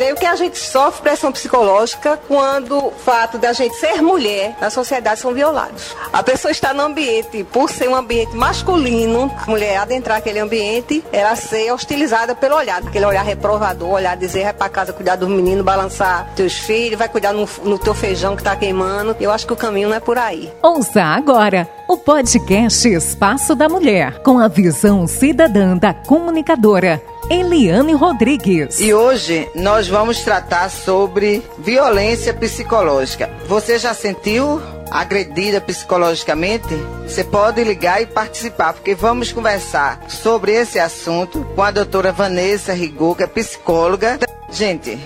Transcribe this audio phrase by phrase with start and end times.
[0.00, 4.70] creio que a gente sofre pressão psicológica quando o fato da gente ser mulher na
[4.70, 5.94] sociedade são violados.
[6.10, 11.04] A pessoa está no ambiente, por ser um ambiente masculino, a mulher adentrar aquele ambiente,
[11.12, 15.28] ela ser hostilizada pelo olhar, aquele olhar reprovador, olhar dizer, vai pra casa cuidar dos
[15.28, 19.14] meninos, balançar teus filhos, vai cuidar no, no teu feijão que tá queimando.
[19.20, 20.50] Eu acho que o caminho não é por aí.
[20.62, 28.80] Ouça agora o podcast Espaço da Mulher, com a visão cidadã da comunicadora Eliane Rodrigues.
[28.80, 33.30] E hoje nós vamos tratar sobre violência psicológica.
[33.46, 36.74] Você já sentiu agredida psicologicamente?
[37.04, 42.72] Você pode ligar e participar, porque vamos conversar sobre esse assunto com a doutora Vanessa
[42.72, 44.18] Rigor, que é psicóloga.
[44.50, 44.98] Gente,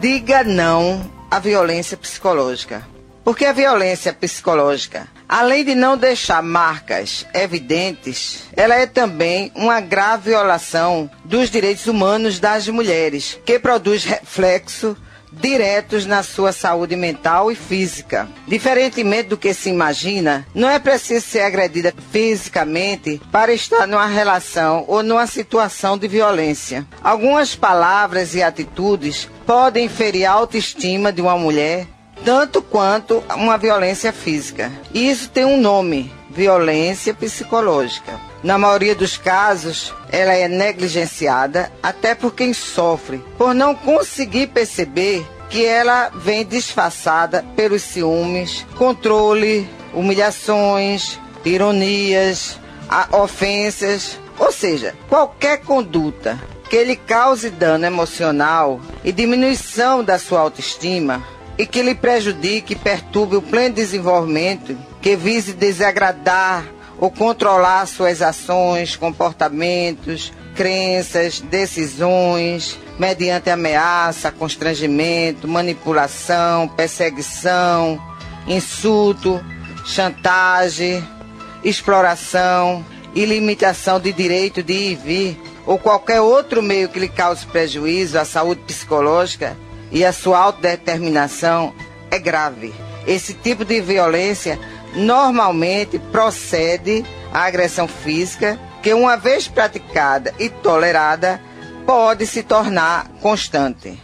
[0.00, 2.84] diga não à violência psicológica.
[3.22, 10.30] Porque a violência psicológica, além de não deixar marcas evidentes, ela é também uma grave
[10.30, 14.96] violação dos direitos humanos das mulheres, que produz reflexo
[15.32, 18.28] diretos na sua saúde mental e física.
[18.48, 24.84] Diferentemente do que se imagina, não é preciso ser agredida fisicamente para estar numa relação
[24.88, 26.84] ou numa situação de violência.
[27.02, 31.86] Algumas palavras e atitudes podem ferir a autoestima de uma mulher
[32.24, 34.70] tanto quanto uma violência física.
[34.92, 38.18] E isso tem um nome: violência psicológica.
[38.42, 45.26] Na maioria dos casos, ela é negligenciada até por quem sofre, por não conseguir perceber
[45.50, 52.58] que ela vem disfarçada pelos ciúmes, controle, humilhações, ironias,
[53.12, 56.38] ofensas, ou seja, qualquer conduta
[56.70, 61.22] que lhe cause dano emocional e diminuição da sua autoestima
[61.60, 66.64] e que lhe prejudique e perturbe o pleno desenvolvimento, que vise desagradar
[66.98, 78.00] ou controlar suas ações, comportamentos, crenças, decisões, mediante ameaça, constrangimento, manipulação, perseguição,
[78.48, 79.38] insulto,
[79.84, 81.06] chantagem,
[81.62, 82.82] exploração
[83.14, 87.44] e limitação de direito de ir e vir, ou qualquer outro meio que lhe cause
[87.44, 89.54] prejuízo à saúde psicológica,
[89.90, 91.74] e a sua autodeterminação
[92.10, 92.72] é grave.
[93.06, 94.58] Esse tipo de violência
[94.94, 101.40] normalmente procede à agressão física, que uma vez praticada e tolerada,
[101.86, 103.98] pode se tornar constante.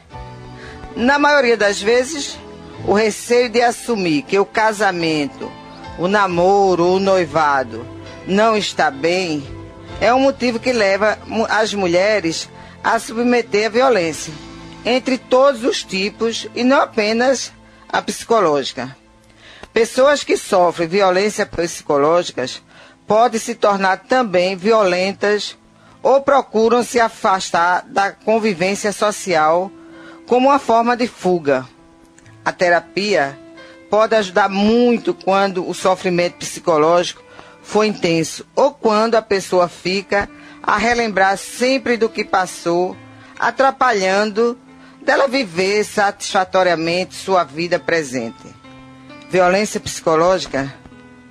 [0.94, 2.38] Na maioria das vezes,
[2.86, 5.50] o receio de assumir que o casamento,
[5.98, 7.86] o namoro, o noivado
[8.26, 9.46] não está bem
[10.00, 12.50] é um motivo que leva as mulheres
[12.82, 14.32] a submeter a violência
[14.86, 17.52] entre todos os tipos e não apenas
[17.88, 18.97] a psicológica.
[19.72, 22.62] Pessoas que sofrem violência psicológicas
[23.04, 25.58] podem se tornar também violentas
[26.02, 29.72] ou procuram se afastar da convivência social
[30.25, 31.66] como uma forma de fuga.
[32.44, 33.36] A terapia
[33.91, 37.22] pode ajudar muito quando o sofrimento psicológico
[37.60, 40.28] for intenso ou quando a pessoa fica
[40.62, 42.96] a relembrar sempre do que passou,
[43.38, 44.56] atrapalhando
[45.06, 48.44] dela viver satisfatoriamente sua vida presente.
[49.31, 50.75] Violência psicológica,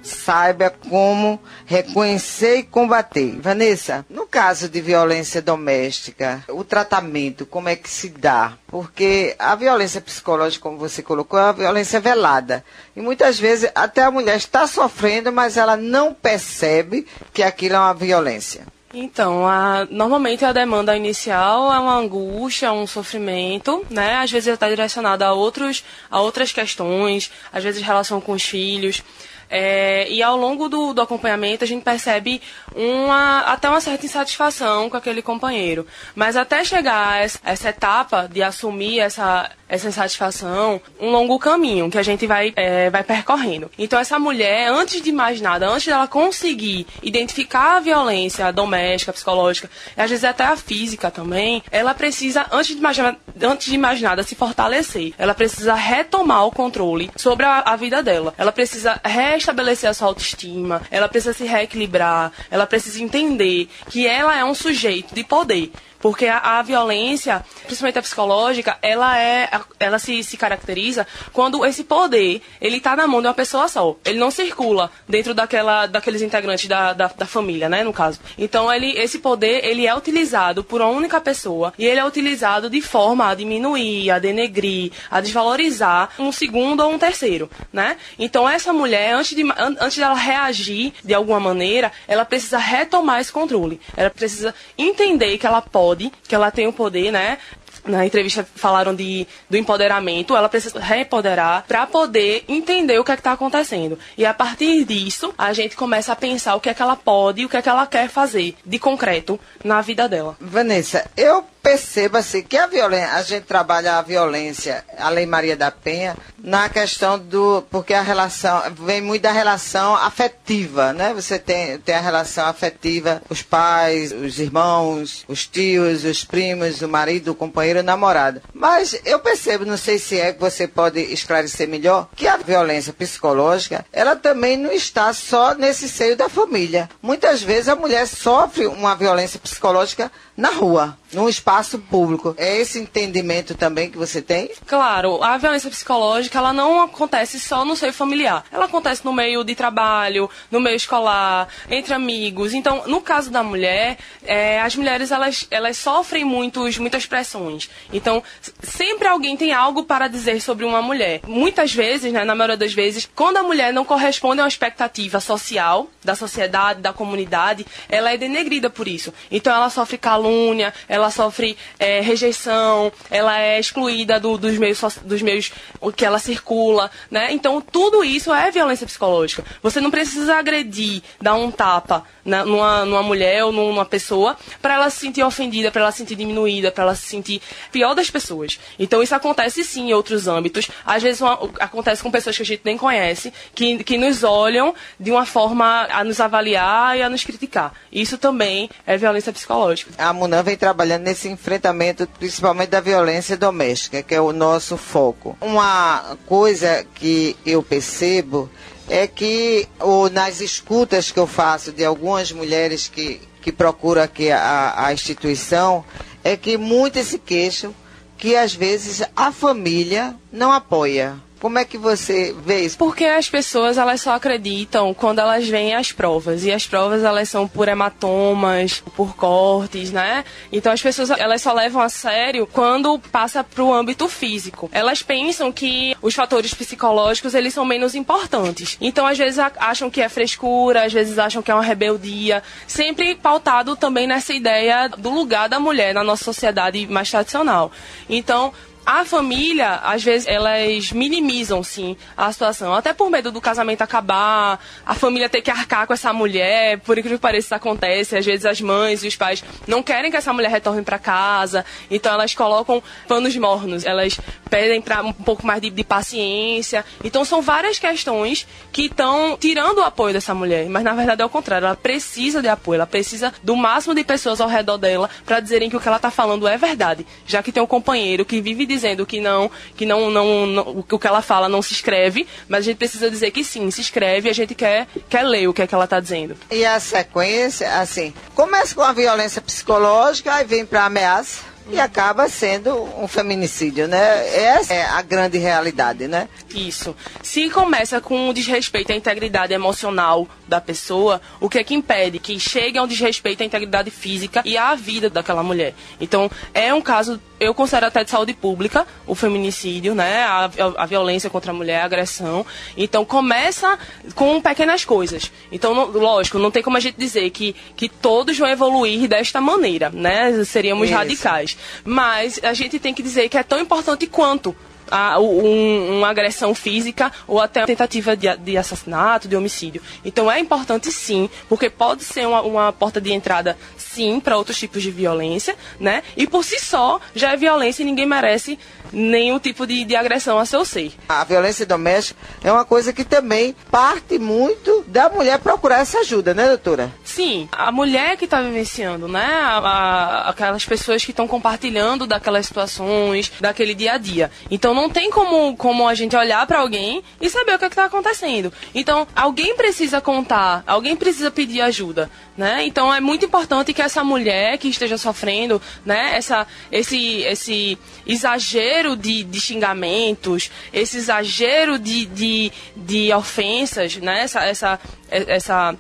[0.02, 3.38] saiba como reconhecer e combater.
[3.42, 8.54] Vanessa, no caso de violência doméstica, o tratamento, como é que se dá?
[8.68, 12.64] Porque a violência psicológica, como você colocou, é uma violência velada.
[12.96, 17.80] E muitas vezes até a mulher está sofrendo, mas ela não percebe que aquilo é
[17.80, 18.66] uma violência.
[18.98, 24.16] Então, a, normalmente a demanda inicial é uma angústia, um sofrimento, né?
[24.16, 29.04] Às vezes está direcionada a, outros, a outras questões, às vezes relação com os filhos.
[29.50, 32.42] É, e ao longo do, do, acompanhamento a gente percebe
[32.76, 35.86] uma, até uma certa insatisfação com aquele companheiro.
[36.16, 41.90] Mas até chegar a essa, essa etapa de assumir essa, essa insatisfação, um longo caminho
[41.90, 43.70] que a gente vai, é, vai percorrendo.
[43.78, 49.70] Então, essa mulher, antes de mais nada, antes dela conseguir identificar a violência doméstica, psicológica,
[49.98, 52.98] e às vezes até a física também, ela precisa, antes de mais,
[53.42, 55.14] antes de mais nada, se fortalecer.
[55.18, 58.34] Ela precisa retomar o controle sobre a, a vida dela.
[58.38, 59.00] Ela precisa
[59.36, 64.56] restabelecer a sua autoestima, ela precisa se reequilibrar, ela precisa entender que ela é um
[64.56, 65.72] sujeito de poder.
[66.06, 69.50] Porque a, a, violência, principalmente a psicológica, ela é,
[69.80, 73.96] ela se, se caracteriza quando esse poder, ele tá na mão de uma pessoa só.
[74.06, 78.20] Ele não circula dentro daquela, daqueles integrantes da, da, da família, né, no caso.
[78.38, 82.70] Então, ele, esse poder, ele é utilizado por uma única pessoa e ele é utilizado
[82.70, 87.98] de forma a diminuir, a denegrir, a desvalorizar um segundo ou um terceiro, né?
[88.20, 93.32] Então, essa mulher, antes de, antes dela reagir de alguma maneira, ela precisa retomar esse
[93.32, 93.82] controle.
[93.98, 97.38] Ela precisa entender que ela pode pode, que ela tem o poder, né?
[97.86, 103.16] na entrevista falaram de, do empoderamento, ela precisa reempoderar para poder entender o que é
[103.16, 104.00] está acontecendo.
[104.18, 107.46] E a partir disso, a gente começa a pensar o que é que ela pode
[107.46, 110.36] o que é que ela quer fazer de concreto na vida dela.
[110.40, 115.58] Vanessa, eu perceba assim que a violência, a gente trabalha a violência, a Lei Maria
[115.58, 117.66] da Penha, na questão do.
[117.72, 121.12] Porque a relação vem muito da relação afetiva, né?
[121.16, 126.88] Você tem, tem a relação afetiva, os pais, os irmãos, os tios, os primos, o
[126.88, 128.44] marido, o companheiro, o namorado.
[128.54, 132.94] Mas eu percebo, não sei se é que você pode esclarecer melhor, que a violência
[132.94, 136.88] psicológica, ela também não está só nesse seio da família.
[137.02, 142.34] Muitas vezes a mulher sofre uma violência psicológica na rua, num espaço público.
[142.38, 144.50] É esse entendimento também que você tem?
[144.66, 148.44] Claro, a violência psicológica ela não acontece só no seio familiar.
[148.52, 152.54] Ela acontece no meio de trabalho, no meio escolar, entre amigos.
[152.54, 157.70] Então, no caso da mulher, é, as mulheres elas, elas sofrem muitos, muitas pressões.
[157.94, 158.24] Então,
[158.62, 161.22] sempre alguém tem algo para dizer sobre uma mulher.
[161.28, 165.20] Muitas vezes, né, na maioria das vezes, quando a mulher não corresponde a uma expectativa
[165.20, 169.14] social da sociedade, da comunidade, ela é denegrida por isso.
[169.32, 171.45] Então, ela sofre calúnia, ela sofre
[171.80, 175.52] é, rejeição, ela é excluída do, dos meios dos meios
[175.96, 177.32] que ela circula, né?
[177.32, 179.44] Então tudo isso é violência psicológica.
[179.62, 184.76] Você não precisa agredir, dar um tapa na, numa, numa mulher ou numa pessoa para
[184.76, 188.10] ela se sentir ofendida, para ela se sentir diminuída, para ela se sentir pior das
[188.10, 188.60] pessoas.
[188.80, 190.70] Então isso acontece sim em outros âmbitos.
[190.86, 194.74] Às vezes uma, acontece com pessoas que a gente nem conhece, que, que nos olham
[195.00, 197.74] de uma forma a nos avaliar e a nos criticar.
[197.92, 199.92] Isso também é violência psicológica.
[199.98, 205.38] A Munan vem trabalhando nesse enfrentamento, principalmente da violência doméstica, que é o nosso foco.
[205.40, 208.50] Uma coisa que eu percebo
[208.90, 214.32] é que ou nas escutas que eu faço de algumas mulheres que, que procuram aqui
[214.32, 215.84] a, a instituição,
[216.24, 217.74] é que muitas se queixam
[218.18, 221.16] que às vezes a família não apoia.
[221.46, 222.76] Como é que você vê isso?
[222.76, 227.30] Porque as pessoas elas só acreditam quando elas veem as provas e as provas elas
[227.30, 230.26] são por hematomas, por cortes, né?
[230.52, 234.72] Então as pessoas elas só levam a sério quando passa para o âmbito físico.
[234.74, 238.76] Elas pensam que os fatores psicológicos eles são menos importantes.
[238.82, 243.14] Então às vezes acham que é frescura, às vezes acham que é uma rebeldia, sempre
[243.14, 247.72] pautado também nessa ideia do lugar da mulher na nossa sociedade mais tradicional.
[248.10, 248.52] Então
[248.86, 252.74] a família, às vezes, elas minimizam, sim, a situação.
[252.74, 256.98] Até por medo do casamento acabar, a família ter que arcar com essa mulher, por
[256.98, 258.16] incrível que pareça, isso acontece.
[258.16, 261.66] Às vezes as mães e os pais não querem que essa mulher retorne para casa,
[261.90, 266.86] então elas colocam panos mornos, elas pedem para um pouco mais de, de, paciência.
[267.04, 271.26] Então são várias questões que estão tirando o apoio dessa mulher, mas na verdade é
[271.26, 275.10] o contrário, ela precisa de apoio, ela precisa do máximo de pessoas ao redor dela
[275.26, 278.26] para dizerem que o que ela está falando é verdade, já que tem um companheiro
[278.26, 281.62] que vive de dizendo que não, que não, não, não, o que ela fala não
[281.62, 284.88] se escreve, mas a gente precisa dizer que sim, se escreve e a gente quer,
[285.10, 286.36] quer ler o que é que ela está dizendo.
[286.52, 292.30] E a sequência, assim, começa com a violência psicológica, aí vem para ameaça e acaba
[292.30, 294.28] sendo um feminicídio, né?
[294.36, 296.30] Essa é a grande realidade, né?
[296.54, 296.96] Isso.
[297.24, 302.20] Se começa com um desrespeito à integridade emocional da pessoa, o que é que impede
[302.20, 305.74] que chegue a um desrespeito à integridade física e à vida daquela mulher?
[306.00, 310.24] Então, é um caso, eu considero até de saúde pública, o feminicídio, né?
[310.24, 312.46] A, a violência contra a mulher, a agressão.
[312.78, 313.78] Então, começa
[314.14, 315.32] com pequenas coisas.
[315.52, 319.42] Então, não, lógico, não tem como a gente dizer que, que todos vão evoluir desta
[319.42, 320.44] maneira, né?
[320.46, 320.98] Seríamos Isso.
[320.98, 321.58] radicais.
[321.84, 324.56] Mas a gente tem que dizer que é tão importante quanto
[324.90, 329.82] a, um, uma agressão física ou até uma tentativa de, de, assassinato, de homicídio.
[330.04, 334.58] Então é importante sim, porque pode ser uma, uma porta de entrada sim para outros
[334.58, 336.04] tipos de violência, né?
[336.18, 338.60] E por si só já é violência e ninguém merece
[338.92, 340.94] nenhum tipo de, de agressão a seu ser.
[341.08, 346.34] A violência doméstica é uma coisa que também parte muito da mulher procurar essa ajuda,
[346.34, 346.92] né, doutora?
[347.04, 349.26] Sim, a mulher que está vivenciando, né?
[349.26, 354.32] A, a, aquelas pessoas que estão compartilhando daquelas situações, daquele dia a dia.
[354.52, 357.68] Então não tem como, como a gente olhar para alguém e saber o que é
[357.68, 358.52] está acontecendo.
[358.74, 362.66] Então alguém precisa contar, alguém precisa pedir ajuda, né?
[362.66, 366.16] Então é muito importante que essa mulher que esteja sofrendo, né?
[366.16, 374.22] Essa, esse, esse exagero de, de xingamentos, esse exagero de, de, de ofensas, né?
[374.22, 374.80] Essa, essa,
[375.10, 375.76] essa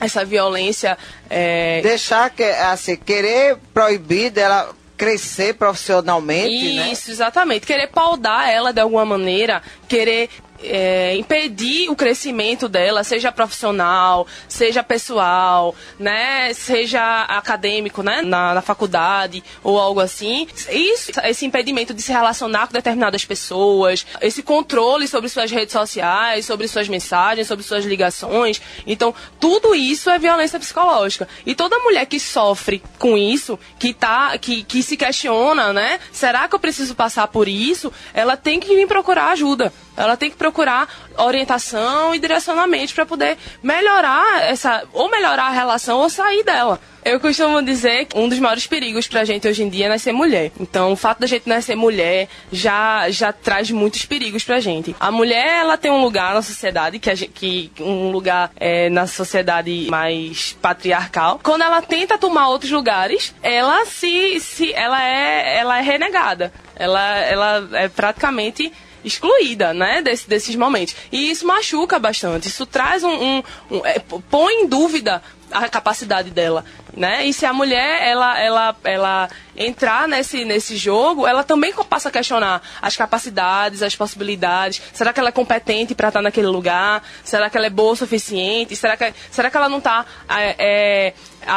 [0.00, 0.96] essa violência
[1.28, 1.80] é...
[1.82, 6.92] deixar que assim querer proibir dela crescer profissionalmente né?
[6.92, 7.12] isso né?
[7.14, 10.28] exatamente querer paudar ela de alguma maneira querer
[10.62, 18.62] é, impedir o crescimento dela, seja profissional, seja pessoal, né, seja acadêmico, né, na, na
[18.62, 20.46] faculdade ou algo assim.
[20.70, 26.44] Isso, esse impedimento de se relacionar com determinadas pessoas, esse controle sobre suas redes sociais,
[26.44, 28.60] sobre suas mensagens, sobre suas ligações.
[28.86, 31.28] Então, tudo isso é violência psicológica.
[31.46, 36.48] E toda mulher que sofre com isso, que tá, que, que se questiona, né, será
[36.48, 37.92] que eu preciso passar por isso?
[38.12, 39.72] Ela tem que vir procurar ajuda.
[39.98, 45.98] Ela tem que procurar orientação e direcionamento para poder melhorar essa, ou melhorar a relação
[45.98, 46.80] ou sair dela.
[47.04, 50.12] Eu costumo dizer que um dos maiores perigos pra gente hoje em dia é nascer
[50.12, 50.52] mulher.
[50.60, 54.94] Então, o fato da gente nascer mulher já, já traz muitos perigos pra gente.
[55.00, 59.06] A mulher, ela tem um lugar na sociedade, que, gente, que um lugar é, na
[59.06, 61.40] sociedade mais patriarcal.
[61.42, 66.52] Quando ela tenta tomar outros lugares, ela se, se ela é, ela é renegada.
[66.76, 68.70] Ela, ela é praticamente
[69.04, 70.94] excluída, né, desse, desses momentos.
[71.10, 73.98] E isso machuca bastante, isso traz um, um, um é,
[74.30, 76.64] põe em dúvida a capacidade dela,
[76.96, 77.26] né?
[77.26, 82.12] E se a mulher ela ela ela entrar nesse nesse jogo, ela também passa a
[82.12, 84.82] questionar as capacidades, as possibilidades.
[84.92, 87.02] Será que ela é competente para estar naquele lugar?
[87.24, 88.76] Será que ela é boa o suficiente?
[88.76, 91.14] Será que será que ela não está é, é,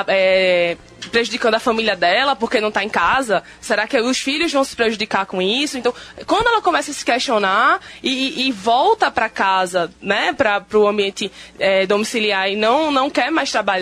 [0.07, 0.77] é
[1.10, 3.43] prejudicando a família dela porque não está em casa?
[3.60, 5.77] Será que os filhos vão se prejudicar com isso?
[5.77, 5.93] Então,
[6.27, 11.31] quando ela começa a se questionar e, e volta para casa, né, para o ambiente
[11.57, 13.80] é, domiciliar e não, não quer mais trabalhar,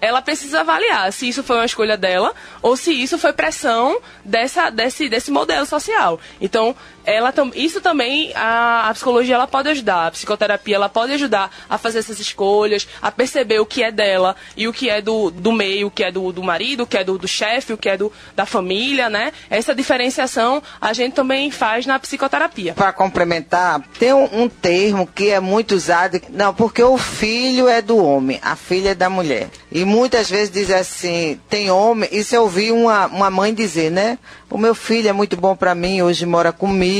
[0.00, 4.70] ela precisa avaliar se isso foi uma escolha dela ou se isso foi pressão dessa,
[4.70, 6.18] desse, desse modelo social.
[6.40, 6.74] Então,
[7.04, 11.78] ela isso também a, a, psicologia ela pode ajudar, a psicoterapia ela pode ajudar a
[11.78, 15.52] fazer essas escolhas, a perceber o que é dela e o que é do, do
[15.52, 17.88] meio, o que é do, do marido, o que é do, do chefe, o que
[17.88, 19.32] é do, da família, né?
[19.48, 22.74] Essa diferenciação a gente também faz na psicoterapia.
[22.74, 27.80] Para complementar, tem um, um termo que é muito usado, não, porque o filho é
[27.80, 29.48] do homem, a filha é da mulher.
[29.72, 34.18] E muitas vezes diz assim, tem homem, isso eu ouvi uma, uma mãe dizer, né?
[34.50, 36.90] O meu filho é muito bom para mim, hoje mora comigo,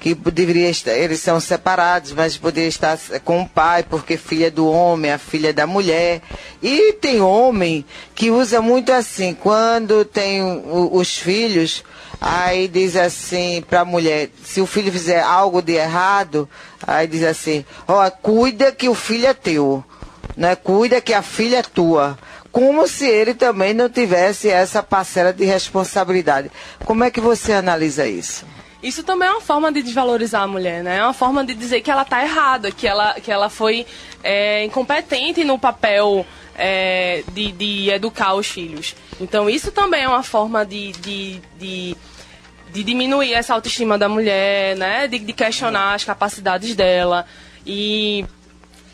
[0.00, 4.66] que deveria estar, eles são separados, mas poderia estar com o pai, porque filha do
[4.66, 6.22] homem, a filha da mulher.
[6.62, 7.84] E tem homem
[8.14, 11.84] que usa muito assim, quando tem os filhos,
[12.20, 16.48] aí diz assim para a mulher, se o filho fizer algo de errado,
[16.86, 19.84] aí diz assim, ó, oh, cuida que o filho é teu,
[20.36, 20.56] né?
[20.56, 22.18] Cuida que a filha é tua
[22.52, 26.50] como se ele também não tivesse essa parcela de responsabilidade.
[26.84, 28.44] Como é que você analisa isso?
[28.82, 30.98] Isso também é uma forma de desvalorizar a mulher, né?
[30.98, 33.86] É uma forma de dizer que ela está errada, que ela, que ela foi
[34.22, 36.24] é, incompetente no papel
[36.56, 38.94] é, de, de, educar os filhos.
[39.20, 41.96] Então, isso também é uma forma de, de, de,
[42.72, 45.06] de diminuir essa autoestima da mulher, né?
[45.06, 47.26] De, de questionar as capacidades dela.
[47.66, 48.24] E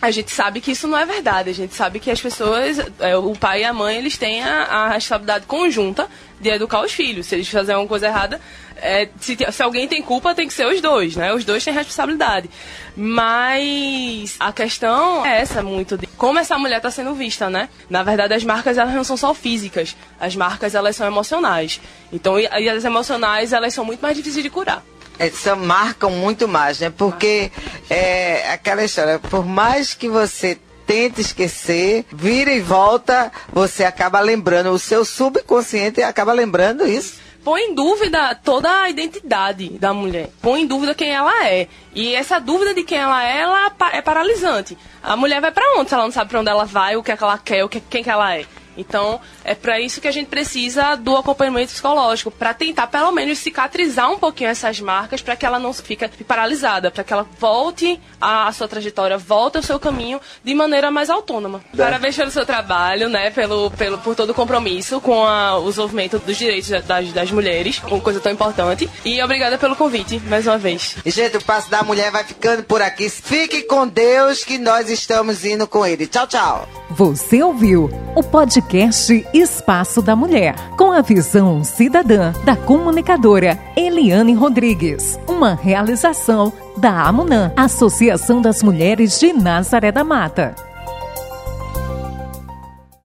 [0.00, 1.50] a gente sabe que isso não é verdade.
[1.50, 4.64] A gente sabe que as pessoas, é, o pai e a mãe, eles têm a,
[4.64, 6.08] a responsabilidade conjunta
[6.40, 7.26] de educar os filhos.
[7.26, 8.40] Se eles fizerem uma coisa errada,
[8.76, 11.32] é, se, se, alguém tem culpa, tem que ser os dois, né?
[11.32, 12.50] Os dois têm responsabilidade.
[12.96, 17.68] Mas a questão é essa muito de como essa mulher está sendo vista, né?
[17.88, 19.96] Na verdade, as marcas elas não são só físicas.
[20.20, 21.80] As marcas elas são emocionais.
[22.12, 24.82] Então, e, e as emocionais elas são muito mais difíceis de curar.
[25.18, 26.90] Essa marcam muito mais, né?
[26.90, 27.50] Porque
[27.88, 34.70] é aquela história, por mais que você tente esquecer, vira e volta, você acaba lembrando,
[34.70, 40.62] o seu subconsciente acaba lembrando isso põe em dúvida toda a identidade da mulher, põe
[40.62, 41.68] em dúvida quem ela é.
[41.94, 44.76] E essa dúvida de quem ela é, ela é paralisante.
[45.00, 47.12] A mulher vai para onde se ela não sabe para onde ela vai, o que,
[47.12, 48.44] é que ela quer, o que, quem que ela é?
[48.76, 53.38] Então, é para isso que a gente precisa do acompanhamento psicológico, para tentar pelo menos
[53.38, 58.00] cicatrizar um pouquinho essas marcas, para que ela não fique paralisada, para que ela volte
[58.20, 61.62] à sua trajetória, volte ao seu caminho de maneira mais autônoma.
[61.72, 61.76] É.
[61.76, 66.18] Parabéns pelo seu trabalho, né, pelo, pelo, por todo o compromisso com a, o desenvolvimento
[66.18, 68.88] dos direitos das, das mulheres, uma coisa tão importante.
[69.04, 70.96] E obrigada pelo convite, mais uma vez.
[71.04, 73.08] Gente, o Passo da Mulher vai ficando por aqui.
[73.08, 76.06] Fique com Deus que nós estamos indo com ele.
[76.06, 76.85] Tchau, tchau.
[76.90, 85.18] Você ouviu o podcast Espaço da Mulher, com a visão cidadã da comunicadora Eliane Rodrigues.
[85.26, 90.54] Uma realização da AMUNAM, Associação das Mulheres de Nazaré da Mata.